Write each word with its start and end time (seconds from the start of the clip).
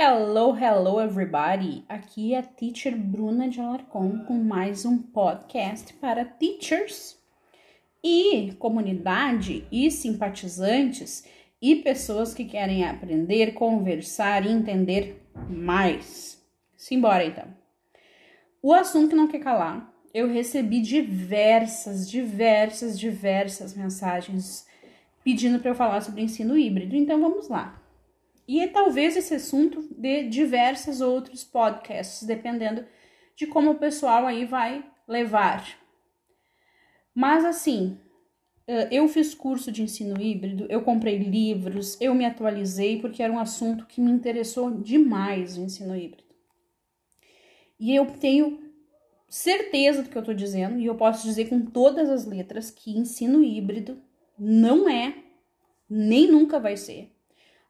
Hello, 0.00 0.54
hello 0.56 1.00
everybody! 1.00 1.84
Aqui 1.88 2.32
é 2.32 2.38
a 2.38 2.42
teacher 2.44 2.96
Bruna 2.96 3.48
de 3.48 3.60
Alarcon 3.60 4.24
com 4.26 4.34
mais 4.34 4.84
um 4.84 4.96
podcast 4.96 5.92
para 5.94 6.24
teachers 6.24 7.18
e 8.00 8.52
comunidade 8.60 9.66
e 9.72 9.90
simpatizantes 9.90 11.26
e 11.60 11.74
pessoas 11.74 12.32
que 12.32 12.44
querem 12.44 12.84
aprender, 12.84 13.54
conversar 13.54 14.46
e 14.46 14.52
entender 14.52 15.20
mais. 15.50 16.40
Simbora 16.76 17.24
então. 17.24 17.48
O 18.62 18.72
assunto 18.72 19.16
não 19.16 19.26
quer 19.26 19.40
calar. 19.40 19.92
Eu 20.14 20.28
recebi 20.28 20.80
diversas, 20.80 22.08
diversas, 22.08 22.96
diversas 22.96 23.74
mensagens 23.74 24.64
pedindo 25.24 25.58
para 25.58 25.72
eu 25.72 25.74
falar 25.74 26.02
sobre 26.02 26.22
ensino 26.22 26.56
híbrido. 26.56 26.94
Então 26.94 27.20
vamos 27.20 27.48
lá. 27.48 27.82
E 28.48 28.60
é 28.60 28.66
talvez 28.66 29.14
esse 29.14 29.34
assunto 29.34 29.86
de 29.94 30.26
diversos 30.26 31.02
outros 31.02 31.44
podcasts, 31.44 32.26
dependendo 32.26 32.86
de 33.36 33.46
como 33.46 33.72
o 33.72 33.78
pessoal 33.78 34.26
aí 34.26 34.46
vai 34.46 34.82
levar. 35.06 35.78
Mas 37.14 37.44
assim, 37.44 38.00
eu 38.90 39.06
fiz 39.06 39.34
curso 39.34 39.70
de 39.70 39.82
ensino 39.82 40.18
híbrido, 40.18 40.66
eu 40.70 40.80
comprei 40.80 41.18
livros, 41.18 42.00
eu 42.00 42.14
me 42.14 42.24
atualizei 42.24 42.98
porque 42.98 43.22
era 43.22 43.32
um 43.32 43.38
assunto 43.38 43.84
que 43.84 44.00
me 44.00 44.10
interessou 44.10 44.70
demais 44.70 45.58
o 45.58 45.62
ensino 45.62 45.94
híbrido. 45.94 46.34
E 47.78 47.94
eu 47.94 48.06
tenho 48.06 48.72
certeza 49.28 50.02
do 50.02 50.08
que 50.08 50.16
eu 50.16 50.20
estou 50.20 50.34
dizendo, 50.34 50.78
e 50.78 50.86
eu 50.86 50.94
posso 50.94 51.22
dizer 51.22 51.50
com 51.50 51.66
todas 51.66 52.08
as 52.08 52.24
letras 52.24 52.70
que 52.70 52.96
ensino 52.98 53.44
híbrido 53.44 54.00
não 54.38 54.88
é, 54.88 55.14
nem 55.88 56.26
nunca 56.26 56.58
vai 56.58 56.78
ser, 56.78 57.12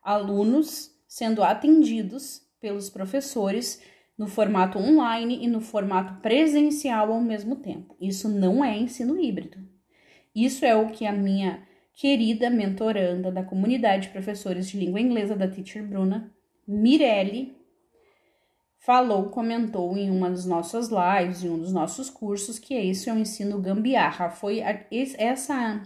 alunos 0.08 0.90
sendo 1.06 1.42
atendidos 1.42 2.42
pelos 2.60 2.88
professores 2.88 3.82
no 4.16 4.26
formato 4.26 4.78
online 4.78 5.44
e 5.44 5.46
no 5.46 5.60
formato 5.60 6.20
presencial 6.20 7.12
ao 7.12 7.20
mesmo 7.20 7.56
tempo. 7.56 7.94
Isso 8.00 8.28
não 8.28 8.64
é 8.64 8.76
ensino 8.76 9.20
híbrido. 9.20 9.58
Isso 10.34 10.64
é 10.64 10.74
o 10.74 10.90
que 10.90 11.06
a 11.06 11.12
minha 11.12 11.62
querida 11.94 12.48
mentoranda 12.48 13.30
da 13.30 13.42
comunidade 13.42 14.06
de 14.06 14.12
professores 14.12 14.68
de 14.68 14.78
língua 14.78 15.00
inglesa 15.00 15.36
da 15.36 15.48
Teacher 15.48 15.84
Bruna, 15.86 16.32
Mirelle, 16.66 17.56
falou, 18.78 19.30
comentou 19.30 19.96
em 19.96 20.10
uma 20.10 20.30
das 20.30 20.46
nossas 20.46 20.88
lives, 20.88 21.42
em 21.42 21.50
um 21.50 21.58
dos 21.58 21.72
nossos 21.72 22.08
cursos, 22.08 22.58
que 22.58 22.78
isso 22.78 23.10
é 23.10 23.12
um 23.12 23.18
ensino 23.18 23.60
gambiarra. 23.60 24.30
Foi 24.30 24.62
a, 24.62 24.86
essa 24.90 25.82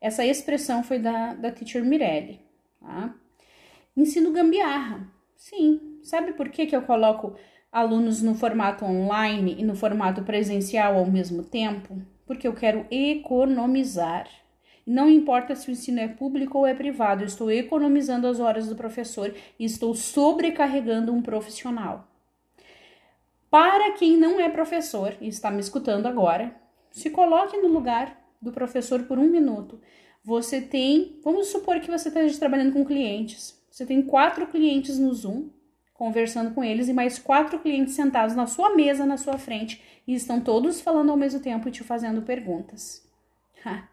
essa 0.00 0.24
expressão 0.24 0.82
foi 0.82 0.98
da, 0.98 1.34
da 1.34 1.50
Teacher 1.50 1.84
Mirelle, 1.84 2.40
tá? 2.80 3.14
Ensino 3.98 4.30
gambiarra. 4.30 5.12
Sim. 5.34 5.98
Sabe 6.04 6.32
por 6.32 6.50
que, 6.50 6.66
que 6.66 6.76
eu 6.76 6.82
coloco 6.82 7.34
alunos 7.72 8.22
no 8.22 8.32
formato 8.32 8.84
online 8.84 9.56
e 9.58 9.64
no 9.64 9.74
formato 9.74 10.22
presencial 10.22 10.96
ao 10.96 11.04
mesmo 11.04 11.42
tempo? 11.42 12.00
Porque 12.24 12.46
eu 12.46 12.52
quero 12.52 12.86
economizar. 12.92 14.28
Não 14.86 15.10
importa 15.10 15.56
se 15.56 15.68
o 15.68 15.72
ensino 15.72 15.98
é 15.98 16.06
público 16.06 16.58
ou 16.58 16.64
é 16.64 16.74
privado, 16.74 17.24
eu 17.24 17.26
estou 17.26 17.50
economizando 17.50 18.28
as 18.28 18.38
horas 18.38 18.68
do 18.68 18.76
professor 18.76 19.34
e 19.58 19.64
estou 19.64 19.92
sobrecarregando 19.96 21.12
um 21.12 21.20
profissional. 21.20 22.06
Para 23.50 23.94
quem 23.94 24.16
não 24.16 24.38
é 24.38 24.48
professor 24.48 25.12
e 25.20 25.26
está 25.26 25.50
me 25.50 25.58
escutando 25.58 26.06
agora, 26.06 26.54
se 26.92 27.10
coloque 27.10 27.56
no 27.56 27.66
lugar 27.66 28.16
do 28.40 28.52
professor 28.52 29.02
por 29.02 29.18
um 29.18 29.28
minuto. 29.28 29.80
Você 30.22 30.60
tem, 30.60 31.18
vamos 31.24 31.48
supor 31.48 31.80
que 31.80 31.90
você 31.90 32.06
esteja 32.06 32.38
trabalhando 32.38 32.72
com 32.72 32.84
clientes. 32.84 33.57
Você 33.70 33.86
tem 33.86 34.02
quatro 34.02 34.46
clientes 34.46 34.98
no 34.98 35.12
Zoom, 35.12 35.50
conversando 35.92 36.54
com 36.54 36.62
eles, 36.62 36.88
e 36.88 36.92
mais 36.92 37.18
quatro 37.18 37.58
clientes 37.58 37.94
sentados 37.94 38.34
na 38.34 38.46
sua 38.46 38.74
mesa, 38.74 39.04
na 39.04 39.16
sua 39.16 39.36
frente, 39.38 39.82
e 40.06 40.14
estão 40.14 40.40
todos 40.40 40.80
falando 40.80 41.10
ao 41.10 41.16
mesmo 41.16 41.40
tempo 41.40 41.68
e 41.68 41.72
te 41.72 41.82
fazendo 41.82 42.22
perguntas. 42.22 43.06
Ha. 43.64 43.88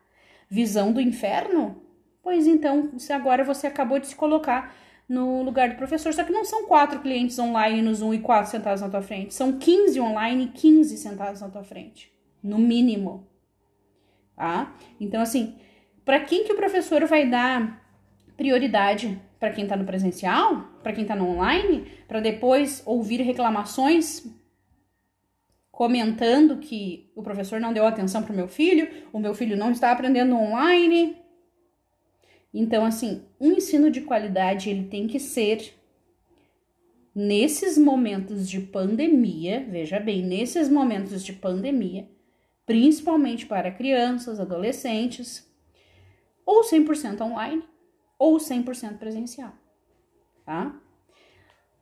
Visão 0.50 0.92
do 0.92 1.02
inferno? 1.02 1.82
Pois 2.22 2.48
então, 2.48 2.98
se 2.98 3.12
agora 3.12 3.44
você 3.44 3.68
acabou 3.68 4.00
de 4.00 4.08
se 4.08 4.16
colocar 4.16 4.76
no 5.08 5.44
lugar 5.44 5.70
do 5.70 5.76
professor, 5.76 6.14
só 6.14 6.24
que 6.24 6.32
não 6.32 6.44
são 6.44 6.66
quatro 6.66 7.00
clientes 7.00 7.38
online 7.38 7.82
no 7.82 7.94
Zoom 7.94 8.14
e 8.14 8.20
quatro 8.20 8.50
sentados 8.50 8.82
na 8.82 8.90
tua 8.90 9.02
frente, 9.02 9.34
são 9.34 9.60
15 9.60 10.00
online 10.00 10.46
e 10.46 10.48
15 10.50 10.98
sentados 10.98 11.42
na 11.42 11.50
tua 11.50 11.64
frente, 11.64 12.12
no 12.42 12.58
mínimo. 12.58 13.28
Tá? 14.36 14.76
Então, 15.00 15.22
assim, 15.22 15.56
para 16.04 16.20
quem 16.20 16.44
que 16.44 16.54
o 16.54 16.58
professor 16.58 17.06
vai 17.06 17.30
dar 17.30 17.84
prioridade? 18.36 19.20
Para 19.40 19.52
quem 19.52 19.64
está 19.64 19.76
no 19.76 19.86
presencial, 19.86 20.68
para 20.82 20.94
quem 20.94 21.04
está 21.04 21.16
no 21.16 21.28
online, 21.30 21.88
para 22.08 22.20
depois 22.20 22.82
ouvir 22.86 23.22
reclamações 23.22 24.26
comentando 25.72 26.58
que 26.58 27.12
o 27.14 27.22
professor 27.22 27.60
não 27.60 27.74
deu 27.74 27.86
atenção 27.86 28.24
para 28.24 28.32
o 28.32 28.36
meu 28.36 28.48
filho, 28.48 28.88
o 29.12 29.20
meu 29.20 29.34
filho 29.34 29.58
não 29.58 29.72
está 29.72 29.92
aprendendo 29.92 30.36
online. 30.36 31.18
Então, 32.54 32.86
assim, 32.86 33.24
um 33.40 33.52
ensino 33.52 33.92
de 33.92 34.00
qualidade 34.00 34.70
ele 34.70 34.86
tem 34.86 35.06
que 35.06 35.20
ser 35.20 35.74
nesses 37.14 37.78
momentos 37.78 38.50
de 38.50 38.62
pandemia, 38.62 39.66
veja 39.70 40.00
bem, 40.00 40.22
nesses 40.22 40.70
momentos 40.70 41.24
de 41.24 41.34
pandemia, 41.34 42.08
principalmente 42.66 43.46
para 43.46 43.72
crianças, 43.72 44.40
adolescentes, 44.40 45.46
ou 46.46 46.62
100% 46.62 47.20
online, 47.20 47.64
ou 48.18 48.38
100% 48.38 48.98
presencial, 48.98 49.54
tá? 50.46 50.80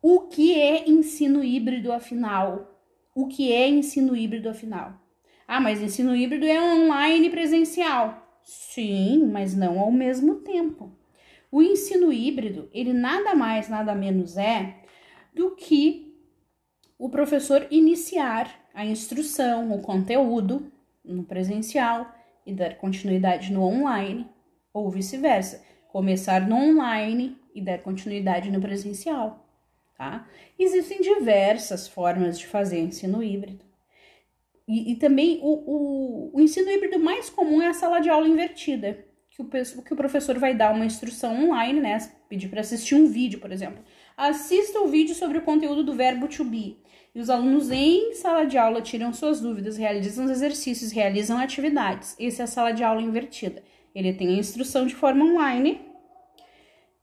O 0.02 0.22
que 0.22 0.54
é 0.54 0.90
ensino 0.90 1.44
híbrido 1.44 1.92
afinal? 1.92 2.70
O 3.16 3.28
que 3.28 3.52
é 3.54 3.68
ensino 3.70 4.16
híbrido 4.16 4.50
afinal? 4.50 5.00
Ah, 5.48 5.62
mas 5.62 5.82
ensino 5.82 6.16
híbrido 6.16 6.46
é 6.46 6.62
online 6.62 7.30
presencial. 7.30 8.40
Sim, 8.44 9.30
mas 9.32 9.56
não 9.56 9.80
ao 9.80 9.92
mesmo 9.92 10.36
tempo. 10.36 10.92
O 11.52 11.62
ensino 11.62 12.12
híbrido, 12.12 12.70
ele 12.74 12.92
nada 12.92 13.36
mais, 13.36 13.70
nada 13.70 13.94
menos 13.94 14.36
é 14.38 14.82
do 15.34 15.56
que 15.56 16.18
o 16.98 17.10
professor 17.10 17.68
iniciar 17.70 18.50
a 18.74 18.86
instrução, 18.86 19.72
o 19.72 19.82
conteúdo 19.82 20.72
no 21.04 21.24
presencial 21.24 22.14
e 22.46 22.54
dar 22.54 22.76
continuidade 22.76 23.54
no 23.54 23.62
online, 23.64 24.28
ou 24.74 24.90
vice-versa 24.90 25.64
começar 25.94 26.42
no 26.42 26.56
online 26.56 27.38
e 27.54 27.62
dar 27.62 27.78
continuidade 27.78 28.50
no 28.50 28.60
presencial, 28.60 29.48
tá? 29.96 30.28
Existem 30.58 31.00
diversas 31.02 31.88
formas 31.88 32.40
de 32.40 32.48
fazer 32.48 32.80
ensino 32.80 33.22
híbrido. 33.22 33.64
E, 34.68 34.94
e 34.94 34.96
também 34.96 35.40
o, 35.44 35.52
o, 35.54 36.32
o, 36.34 36.42
ensino 36.42 36.72
híbrido 36.72 36.98
mais 36.98 37.30
comum 37.30 37.62
é 37.62 37.68
a 37.68 37.76
sala 37.76 38.00
de 38.00 38.10
aula 38.10 38.28
invertida, 38.28 39.06
que 39.30 39.40
o, 39.40 39.46
que 39.84 39.94
o 39.94 39.96
professor 39.96 40.40
vai 40.40 40.56
dar 40.56 40.74
uma 40.74 40.86
instrução 40.86 41.46
online, 41.46 41.80
né? 41.80 42.00
Pedir 42.28 42.50
para 42.50 42.62
assistir 42.62 42.96
um 42.96 43.06
vídeo, 43.06 43.40
por 43.40 43.52
exemplo. 43.52 43.84
Assista 44.18 44.80
o 44.80 44.88
vídeo 44.88 45.14
sobre 45.14 45.38
o 45.38 45.44
conteúdo 45.44 45.84
do 45.84 45.94
verbo 45.94 46.28
to 46.28 46.44
be. 46.44 46.80
E 47.14 47.20
os 47.20 47.30
alunos 47.30 47.70
em 47.70 48.16
sala 48.16 48.46
de 48.46 48.58
aula 48.58 48.82
tiram 48.82 49.14
suas 49.14 49.40
dúvidas, 49.40 49.78
realizam 49.78 50.26
os 50.26 50.32
exercícios, 50.32 50.92
realizam 50.92 51.38
atividades. 51.38 52.16
Essa 52.20 52.42
é 52.42 52.46
a 52.46 52.48
sala 52.48 52.72
de 52.72 52.84
aula 52.84 53.02
invertida. 53.02 53.62
Ele 53.94 54.14
tem 54.14 54.30
a 54.30 54.40
instrução 54.40 54.86
de 54.86 54.96
forma 54.96 55.26
online 55.26 55.82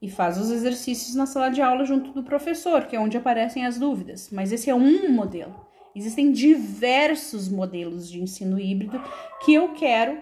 e 0.02 0.10
faz 0.10 0.38
os 0.38 0.50
exercícios 0.50 1.14
na 1.14 1.26
sala 1.26 1.50
de 1.50 1.60
aula 1.60 1.84
junto 1.84 2.10
do 2.12 2.22
professor, 2.22 2.86
que 2.86 2.96
é 2.96 3.00
onde 3.00 3.16
aparecem 3.16 3.66
as 3.66 3.78
dúvidas. 3.78 4.30
Mas 4.32 4.50
esse 4.50 4.70
é 4.70 4.74
um 4.74 5.10
modelo. 5.12 5.54
Existem 5.94 6.32
diversos 6.32 7.48
modelos 7.48 8.08
de 8.08 8.20
ensino 8.20 8.58
híbrido 8.58 9.02
que 9.44 9.52
eu 9.54 9.72
quero 9.74 10.18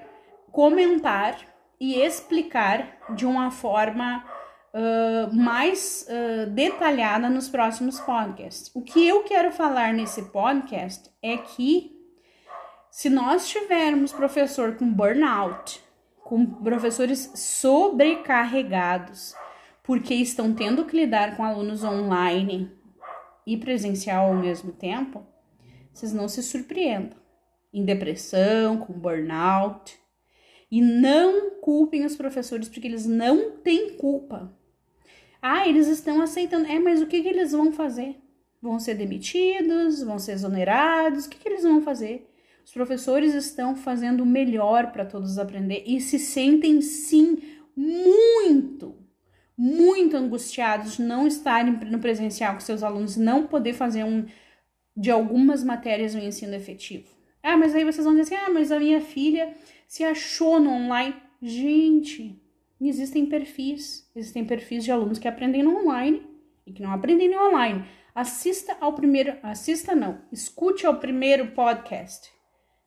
comentar 0.51 1.39
e 1.79 1.95
explicar 2.01 2.99
de 3.15 3.25
uma 3.25 3.51
forma 3.51 4.25
uh, 4.75 5.35
mais 5.35 6.07
uh, 6.09 6.51
detalhada 6.51 7.29
nos 7.29 7.49
próximos 7.49 8.01
podcasts. 8.01 8.71
O 8.75 8.83
que 8.83 9.07
eu 9.07 9.23
quero 9.25 9.53
falar 9.53 9.93
nesse 9.93 10.23
podcast 10.31 11.11
é 11.23 11.37
que 11.37 11.97
se 12.91 13.09
nós 13.09 13.49
tivermos 13.49 14.13
professor 14.13 14.75
com 14.77 14.91
burnout, 14.91 15.81
com 16.29 16.45
professores 16.45 17.33
sobrecarregados, 17.35 19.35
porque 19.83 20.13
estão 20.13 20.53
tendo 20.53 20.85
que 20.85 20.95
lidar 20.95 21.35
com 21.35 21.43
alunos 21.43 21.83
online 21.83 22.71
e 23.47 23.57
presencial 23.57 24.27
ao 24.27 24.37
mesmo 24.37 24.71
tempo, 24.71 25.27
vocês 25.91 26.13
não 26.13 26.29
se 26.29 26.43
surpreendam. 26.43 27.17
Em 27.73 27.83
depressão, 27.83 28.77
com 28.77 28.93
burnout. 28.93 29.99
E 30.71 30.83
não 30.83 31.53
culpem 31.63 32.05
os 32.05 32.15
professores, 32.15 32.69
porque 32.69 32.87
eles 32.87 33.07
não 33.07 33.53
têm 33.53 33.97
culpa. 33.97 34.55
Ah, 35.41 35.67
eles 35.67 35.89
estão 35.89 36.21
aceitando. 36.21 36.67
É, 36.67 36.79
mas 36.79 37.01
o 37.01 37.07
que, 37.07 37.23
que 37.23 37.29
eles 37.29 37.53
vão 37.53 37.73
fazer? 37.73 38.17
Vão 38.61 38.79
ser 38.79 38.97
demitidos? 38.97 40.03
Vão 40.03 40.19
ser 40.19 40.33
exonerados? 40.33 41.25
O 41.25 41.31
que, 41.31 41.39
que 41.39 41.49
eles 41.49 41.63
vão 41.63 41.81
fazer? 41.81 42.31
Os 42.69 42.75
professores 42.75 43.33
estão 43.33 43.75
fazendo 43.75 44.23
o 44.23 44.27
melhor 44.27 44.93
para 44.93 45.07
todos 45.07 45.39
aprender 45.39 45.85
e 45.87 46.03
se 46.03 46.19
sentem 46.19 46.83
sim 46.83 47.39
muito, 47.75 48.95
muito 49.57 50.15
angustiados 50.15 50.99
de 50.99 51.03
não 51.03 51.27
estarem 51.27 51.73
no 51.87 51.99
presencial 51.99 52.53
com 52.53 52.61
seus 52.61 52.83
alunos, 52.83 53.17
não 53.17 53.47
poder 53.47 53.73
fazer 53.73 54.05
um 54.05 54.27
de 54.95 55.11
algumas 55.11 55.65
matérias 55.65 56.15
um 56.15 56.19
ensino 56.19 56.55
efetivo. 56.55 57.09
Ah, 57.43 57.57
mas 57.57 57.75
aí 57.75 57.85
vocês 57.85 58.05
vão 58.05 58.15
dizer 58.15 58.35
assim: 58.35 58.45
"Ah, 58.45 58.51
mas 58.53 58.71
a 58.71 58.79
minha 58.79 59.01
filha 59.01 59.55
se 59.87 60.05
achou 60.05 60.61
no 60.61 60.69
online". 60.69 61.17
Gente, 61.41 62.39
existem 62.79 63.25
perfis, 63.25 64.11
existem 64.15 64.45
perfis 64.45 64.85
de 64.85 64.93
alunos 64.93 65.19
que 65.19 65.27
aprendem 65.27 65.63
no 65.63 65.75
online 65.75 66.23
e 66.67 66.73
que 66.75 66.83
não 66.83 66.93
aprendem 66.93 67.31
no 67.31 67.49
online. 67.49 67.83
Assista 68.15 68.77
ao 68.79 68.93
primeiro, 68.93 69.39
assista 69.43 69.95
não, 69.95 70.21
escute 70.31 70.85
ao 70.85 70.99
primeiro 70.99 71.53
podcast. 71.53 72.37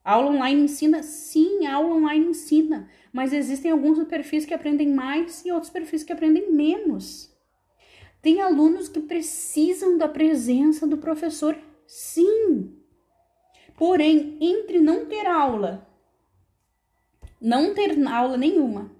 A 0.04 0.14
aula 0.14 0.32
online 0.32 0.64
ensina? 0.64 1.04
Sim, 1.04 1.66
a 1.66 1.76
aula 1.76 1.96
online 1.96 2.28
ensina, 2.28 2.90
mas 3.14 3.34
existem 3.34 3.72
alguns 3.72 4.04
perfis 4.06 4.46
que 4.46 4.54
aprendem 4.54 4.90
mais 4.90 5.46
e 5.46 5.52
outros 5.52 5.72
perfis 5.72 6.04
que 6.04 6.12
aprendem 6.12 6.52
menos. 6.52 7.32
Tem 8.22 8.42
alunos 8.42 8.88
que 8.88 9.00
precisam 9.00 9.98
da 9.98 10.08
presença 10.08 10.88
do 10.88 10.98
professor, 10.98 11.58
sim. 11.86 12.76
Porém, 13.76 14.38
entre 14.40 14.80
não 14.80 15.06
ter 15.06 15.26
aula, 15.26 15.88
não 17.40 17.74
ter 17.74 17.98
aula 18.08 18.38
nenhuma, 18.38 18.92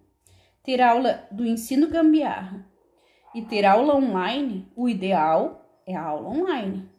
ter 0.64 0.82
aula 0.82 1.28
do 1.32 1.46
ensino 1.46 1.88
gambiarra 1.88 2.68
e 3.34 3.42
ter 3.42 3.66
aula 3.66 3.96
online, 3.96 4.72
o 4.76 4.90
ideal 4.90 5.82
é 5.86 5.96
a 5.96 6.04
aula 6.04 6.30
online. 6.30 6.91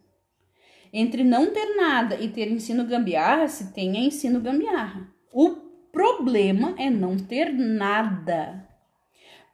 Entre 0.93 1.25
não 1.25 1.53
ter 1.53 1.75
nada 1.75 2.17
e 2.17 2.29
ter 2.29 2.51
ensino 2.51 2.85
gambiarra, 2.85 3.49
se 3.49 3.73
tenha 3.73 4.01
ensino 4.01 4.41
gambiarra. 4.41 5.09
O 5.33 5.57
problema 5.91 6.75
é 6.79 6.91
não 6.91 7.17
ter 7.17 7.51
nada. 7.53 8.69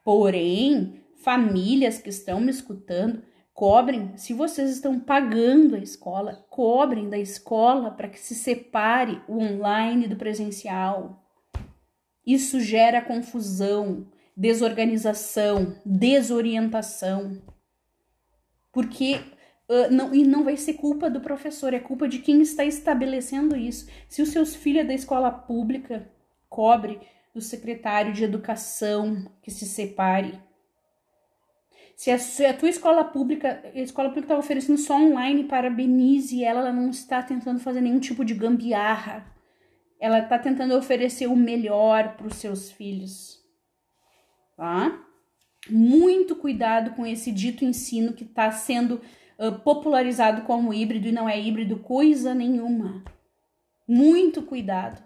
Porém, 0.02 1.04
famílias 1.22 2.00
que 2.00 2.08
estão 2.08 2.40
me 2.40 2.50
escutando, 2.50 3.22
cobrem, 3.54 4.16
se 4.16 4.32
vocês 4.32 4.70
estão 4.70 4.98
pagando 4.98 5.76
a 5.76 5.78
escola, 5.78 6.46
cobrem 6.48 7.08
da 7.08 7.18
escola 7.18 7.90
para 7.90 8.08
que 8.08 8.18
se 8.18 8.34
separe 8.34 9.20
o 9.28 9.38
online 9.38 10.08
do 10.08 10.16
presencial. 10.16 11.24
Isso 12.26 12.60
gera 12.60 13.00
confusão, 13.00 14.06
desorganização, 14.36 15.76
desorientação. 15.84 17.42
Porque 18.72 19.20
Uh, 19.68 19.92
não, 19.92 20.14
e 20.14 20.24
não 20.24 20.44
vai 20.44 20.56
ser 20.56 20.74
culpa 20.74 21.10
do 21.10 21.20
professor, 21.20 21.74
é 21.74 21.78
culpa 21.78 22.08
de 22.08 22.20
quem 22.20 22.40
está 22.40 22.64
estabelecendo 22.64 23.54
isso. 23.54 23.86
Se 24.08 24.22
os 24.22 24.30
seus 24.30 24.56
filhos 24.56 24.86
da 24.86 24.94
escola 24.94 25.30
pública, 25.30 26.10
cobre 26.48 27.00
do 27.34 27.40
secretário 27.40 28.12
de 28.12 28.24
educação 28.24 29.30
que 29.42 29.50
se 29.50 29.66
separe. 29.66 30.40
Se 31.94 32.10
a, 32.10 32.18
se 32.18 32.46
a 32.46 32.54
tua 32.54 32.68
escola 32.68 33.04
pública, 33.04 33.60
a 33.74 33.80
escola 33.80 34.08
pública 34.08 34.26
está 34.26 34.38
oferecendo 34.38 34.78
só 34.78 34.96
online, 34.96 35.44
parabenize 35.44 36.44
ela, 36.44 36.60
ela 36.60 36.72
não 36.72 36.90
está 36.90 37.22
tentando 37.22 37.58
fazer 37.58 37.80
nenhum 37.80 37.98
tipo 37.98 38.24
de 38.24 38.34
gambiarra. 38.34 39.26
Ela 40.00 40.20
está 40.20 40.38
tentando 40.38 40.76
oferecer 40.76 41.26
o 41.26 41.34
melhor 41.34 42.16
para 42.16 42.28
os 42.28 42.36
seus 42.36 42.70
filhos. 42.70 43.38
Tá? 44.56 44.96
Muito 45.68 46.36
cuidado 46.36 46.92
com 46.92 47.04
esse 47.04 47.32
dito 47.32 47.64
ensino 47.64 48.12
que 48.12 48.22
está 48.22 48.50
sendo 48.52 49.00
popularizado 49.64 50.42
como 50.42 50.74
híbrido 50.74 51.08
e 51.08 51.12
não 51.12 51.28
é 51.28 51.40
híbrido 51.40 51.78
coisa 51.78 52.34
nenhuma. 52.34 53.04
Muito 53.86 54.42
cuidado. 54.42 55.00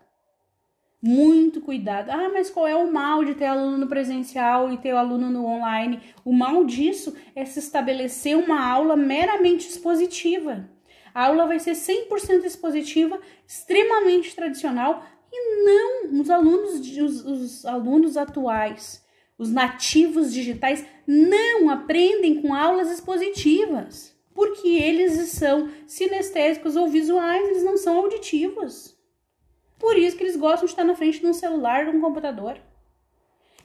Muito 1.03 1.61
cuidado. 1.61 2.11
Ah, 2.11 2.31
mas 2.33 2.49
qual 2.49 2.67
é 2.67 2.75
o 2.75 2.91
mal 2.91 3.25
de 3.25 3.35
ter 3.35 3.47
aluno 3.47 3.77
no 3.77 3.89
presencial 3.89 4.73
e 4.73 4.79
ter 4.79 4.93
aluno 4.93 5.31
no 5.31 5.45
online? 5.45 6.01
O 6.25 6.33
mal 6.33 6.65
disso 6.65 7.15
é 7.35 7.45
se 7.45 7.59
estabelecer 7.59 8.37
uma 8.37 8.65
aula 8.65 8.97
meramente 8.97 9.69
expositiva. 9.69 10.69
A 11.15 11.27
aula 11.27 11.47
vai 11.47 11.59
ser 11.59 11.73
100% 11.73 12.45
expositiva, 12.45 13.21
extremamente 13.47 14.35
tradicional 14.35 15.05
e 15.31 15.65
não 15.65 16.21
os 16.21 16.31
alunos, 16.31 16.81
os, 16.97 17.25
os 17.25 17.67
alunos 17.67 18.17
atuais, 18.17 19.05
os 19.37 19.51
nativos 19.51 20.33
digitais 20.33 20.87
não 21.07 21.69
aprendem 21.69 22.41
com 22.41 22.55
aulas 22.55 22.91
expositivas 22.91 24.12
porque 24.35 24.69
eles 24.69 25.31
são 25.31 25.71
sinestésicos 25.87 26.77
ou 26.77 26.89
visuais, 26.89 27.49
eles 27.49 27.65
não 27.65 27.77
são 27.77 27.99
auditivos. 27.99 28.97
Por 29.79 29.97
isso 29.97 30.17
que 30.17 30.23
eles 30.23 30.37
gostam 30.37 30.67
de 30.67 30.73
estar 30.73 30.85
na 30.85 30.95
frente 30.95 31.21
de 31.21 31.27
um 31.27 31.33
celular, 31.33 31.85
de 31.85 31.97
um 31.97 32.01
computador. 32.01 32.57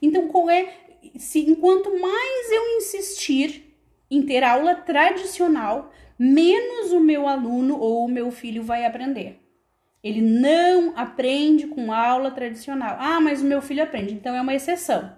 Então, 0.02 0.28
qual 0.28 0.50
é 0.50 0.74
se 1.18 1.40
enquanto 1.40 2.00
mais 2.00 2.52
eu 2.52 2.78
insistir 2.78 3.76
em 4.10 4.22
ter 4.24 4.44
aula 4.44 4.76
tradicional, 4.76 5.92
menos 6.18 6.92
o 6.92 7.00
meu 7.00 7.28
aluno 7.28 7.78
ou 7.78 8.06
o 8.06 8.10
meu 8.10 8.32
filho 8.32 8.64
vai 8.64 8.86
aprender. 8.86 9.40
Ele 10.04 10.22
não 10.22 10.94
aprende 10.96 11.68
com 11.68 11.92
aula 11.92 12.32
tradicional. 12.32 12.96
Ah, 13.00 13.20
mas 13.20 13.42
o 13.42 13.46
meu 13.46 13.62
filho 13.62 13.84
aprende, 13.84 14.14
então 14.14 14.34
é 14.34 14.42
uma 14.42 14.56
exceção 14.56 15.12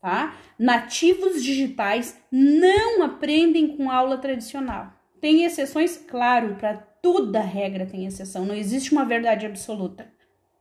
tá? 0.00 0.36
Nativos 0.58 1.42
digitais 1.42 2.20
não 2.30 3.02
aprendem 3.02 3.76
com 3.76 3.90
aula 3.90 4.18
tradicional. 4.18 4.92
Tem 5.20 5.44
exceções, 5.44 5.96
claro, 5.96 6.54
para 6.56 6.76
toda 6.76 7.40
regra 7.40 7.86
tem 7.86 8.06
exceção, 8.06 8.44
não 8.44 8.54
existe 8.54 8.92
uma 8.92 9.04
verdade 9.04 9.46
absoluta. 9.46 10.12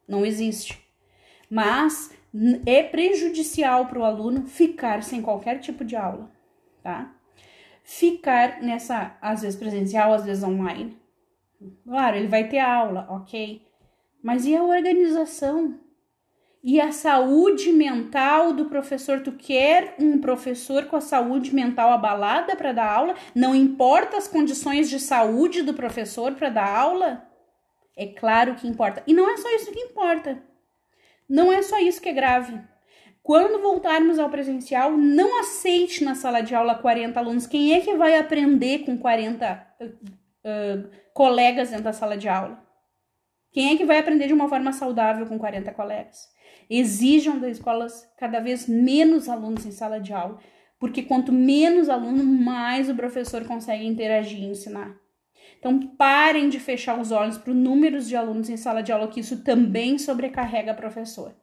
Não 0.08 0.26
existe. 0.26 0.80
Mas 1.50 2.14
é 2.66 2.84
prejudicial 2.84 3.88
para 3.88 4.00
o 4.00 4.04
aluno 4.04 4.46
ficar 4.46 5.04
sem 5.04 5.22
qualquer 5.22 5.60
tipo 5.60 5.84
de 5.86 5.96
aula, 5.96 6.32
tá? 6.84 7.14
Ficar 7.84 8.62
nessa, 8.62 9.18
às 9.22 9.42
vezes 9.42 9.58
presencial, 9.58 10.14
às 10.14 10.26
vezes 10.26 10.44
online. 10.44 10.98
Claro, 11.84 12.18
ele 12.18 12.28
vai 12.28 12.48
ter 12.48 12.60
aula, 12.60 13.08
ok. 13.10 13.62
Mas 14.22 14.46
e 14.46 14.56
a 14.56 14.64
organização? 14.64 15.80
E 16.66 16.82
a 16.82 16.92
saúde 16.92 17.72
mental 17.72 18.52
do 18.52 18.66
professor. 18.66 19.22
Tu 19.22 19.32
quer 19.34 19.94
um 20.00 20.20
professor 20.20 20.86
com 20.86 20.96
a 20.96 21.02
saúde 21.02 21.54
mental 21.54 21.92
abalada 21.92 22.56
para 22.56 22.74
dar 22.74 22.92
aula? 22.92 23.14
Não 23.36 23.54
importa 23.54 24.18
as 24.18 24.28
condições 24.28 24.90
de 24.90 25.00
saúde 25.00 25.62
do 25.62 25.76
professor 25.76 26.34
para 26.34 26.50
dar 26.50 26.68
aula? 26.68 27.24
É 27.96 28.08
claro 28.08 28.56
que 28.56 28.68
importa. 28.68 29.04
E 29.06 29.14
não 29.14 29.30
é 29.30 29.38
só 29.38 29.56
isso 29.56 29.72
que 29.72 29.80
importa. 29.80 30.42
Não 31.30 31.54
é 31.54 31.62
só 31.62 31.78
isso 31.80 32.02
que 32.02 32.10
é 32.10 32.14
grave. 32.14 32.60
Quando 33.22 33.62
voltarmos 33.62 34.18
ao 34.18 34.30
presencial, 34.30 34.92
não 34.98 35.40
aceite 35.40 36.04
na 36.04 36.16
sala 36.16 36.42
de 36.42 36.56
aula 36.56 36.74
40 36.74 37.20
alunos. 37.20 37.46
Quem 37.46 37.76
é 37.76 37.80
que 37.82 37.96
vai 37.96 38.18
aprender 38.18 38.80
com 38.80 38.98
40 38.98 39.68
uh, 39.80 39.86
uh, 39.86 40.89
colegas 41.13 41.70
dentro 41.70 41.84
da 41.84 41.94
sala 41.94 42.18
de 42.18 42.28
aula? 42.28 42.60
Quem 43.51 43.72
é 43.72 43.78
que 43.78 43.86
vai 43.86 44.00
aprender 44.00 44.25
de 44.25 44.34
uma 44.34 44.50
forma 44.50 44.74
saudável 44.74 45.28
com 45.28 45.38
40 45.38 45.72
colegas? 45.74 46.35
Exijam 46.69 47.39
das 47.39 47.57
escolas 47.57 48.07
cada 48.17 48.39
vez 48.39 48.67
menos 48.67 49.29
alunos 49.29 49.65
em 49.65 49.72
sala 49.72 50.00
de 50.00 50.13
aula, 50.13 50.39
porque 50.79 51.03
quanto 51.03 51.31
menos 51.31 51.89
aluno, 51.89 52.24
mais 52.24 52.89
o 52.89 52.95
professor 52.95 53.45
consegue 53.45 53.86
interagir 53.86 54.39
e 54.39 54.45
ensinar. 54.45 54.95
Então, 55.60 55.79
parem 55.79 56.50
de 56.50 56.60
fechar 56.60 57.00
os 57.00 57.12
olhos 57.12 57.38
para 57.38 57.51
o 57.51 57.55
número 57.55 58.00
de 58.01 58.15
alunos 58.15 58.50
em 58.50 58.57
sala 58.57 58.84
de 58.84 58.91
aula, 58.91 59.07
que 59.07 59.19
isso 59.19 59.43
também 59.43 59.98
sobrecarrega 59.98 60.74
o 60.74 60.75
professor. 60.75 61.36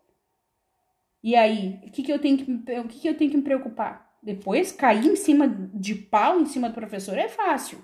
E 1.22 1.34
aí, 1.34 1.80
o 1.84 1.90
que, 1.90 2.02
que, 2.02 2.12
eu, 2.12 2.18
tenho 2.18 2.36
que, 2.36 2.52
o 2.78 2.88
que, 2.88 3.00
que 3.00 3.08
eu 3.08 3.16
tenho 3.16 3.30
que 3.30 3.36
me 3.36 3.42
preocupar? 3.42 4.12
Depois, 4.22 4.70
cair 4.70 5.06
em 5.06 5.16
cima 5.16 5.48
de 5.48 5.94
pau 5.94 6.40
em 6.40 6.46
cima 6.46 6.68
do 6.68 6.74
professor 6.74 7.16
é 7.18 7.28
fácil 7.28 7.82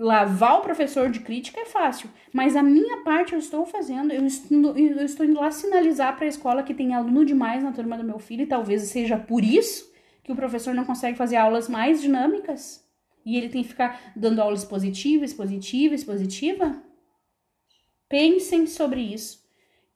lavar 0.00 0.60
o 0.60 0.62
professor 0.62 1.10
de 1.10 1.20
crítica 1.20 1.60
é 1.60 1.66
fácil, 1.66 2.08
mas 2.32 2.56
a 2.56 2.62
minha 2.62 3.04
parte 3.04 3.34
eu 3.34 3.38
estou 3.38 3.66
fazendo, 3.66 4.10
eu 4.10 4.24
estou, 4.24 4.74
eu 4.74 5.04
estou 5.04 5.26
indo 5.26 5.38
lá 5.38 5.50
sinalizar 5.50 6.16
para 6.16 6.24
a 6.24 6.28
escola 6.28 6.62
que 6.62 6.72
tem 6.72 6.94
aluno 6.94 7.22
demais 7.22 7.62
na 7.62 7.70
turma 7.70 7.98
do 7.98 8.04
meu 8.04 8.18
filho, 8.18 8.44
e 8.44 8.46
talvez 8.46 8.80
seja 8.84 9.18
por 9.18 9.44
isso 9.44 9.92
que 10.24 10.32
o 10.32 10.36
professor 10.36 10.74
não 10.74 10.86
consegue 10.86 11.18
fazer 11.18 11.36
aulas 11.36 11.68
mais 11.68 12.00
dinâmicas 12.00 12.82
e 13.26 13.36
ele 13.36 13.50
tem 13.50 13.62
que 13.62 13.68
ficar 13.68 14.12
dando 14.16 14.40
aulas 14.40 14.64
positivas, 14.64 15.34
positivas, 15.34 16.02
positiva. 16.02 16.82
Pensem 18.08 18.66
sobre 18.66 19.02
isso. 19.02 19.38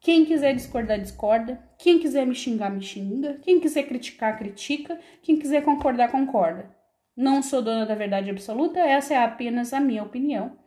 Quem 0.01 0.27
quiser 0.27 0.55
discordar, 0.55 1.01
discorda. 1.01 1.59
Quem 1.79 1.99
quiser 1.99 2.27
me 2.27 2.35
xingar, 2.35 2.71
me 2.71 2.83
xinga. 2.83 3.41
Quem 3.43 3.59
quiser 3.59 3.85
criticar, 3.85 4.37
critica. 4.39 5.01
Quem 5.23 5.39
quiser 5.39 5.65
concordar, 5.65 6.11
concorda. 6.11 6.84
Não 7.17 7.43
sou 7.43 7.63
dona 7.63 7.87
da 7.87 7.95
verdade 7.95 8.31
absoluta, 8.31 8.81
essa 8.81 9.15
é 9.15 9.17
apenas 9.17 9.73
a 9.73 9.81
minha 9.81 10.03
opinião, 10.03 10.59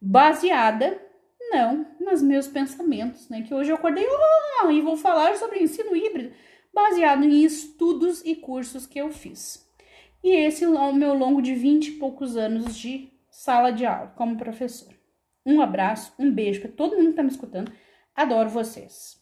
baseada, 0.00 1.00
não, 1.50 1.86
nos 2.00 2.22
meus 2.22 2.46
pensamentos, 2.48 3.28
né? 3.28 3.42
Que 3.42 3.52
hoje 3.52 3.70
eu 3.70 3.76
acordei 3.76 4.06
oh, 4.64 4.70
e 4.70 4.80
vou 4.80 4.96
falar 4.96 5.36
sobre 5.36 5.62
ensino 5.62 5.94
híbrido, 5.94 6.32
baseado 6.72 7.24
em 7.24 7.44
estudos 7.44 8.22
e 8.24 8.34
cursos 8.34 8.86
que 8.86 8.98
eu 8.98 9.10
fiz. 9.10 9.68
E 10.22 10.30
esse 10.30 10.64
é 10.64 10.68
o 10.68 10.92
meu 10.92 11.14
longo 11.14 11.42
de 11.42 11.54
20 11.54 11.88
e 11.88 11.92
poucos 11.92 12.36
anos 12.36 12.76
de 12.76 13.12
sala 13.30 13.70
de 13.70 13.84
aula 13.84 14.12
como 14.16 14.36
professor. 14.36 14.94
Um 15.44 15.60
abraço, 15.60 16.12
um 16.18 16.30
beijo 16.30 16.60
para 16.60 16.70
todo 16.70 16.96
mundo 16.96 17.04
que 17.04 17.10
está 17.10 17.22
me 17.22 17.30
escutando. 17.30 17.72
Adoro 18.14 18.50
vocês. 18.50 19.19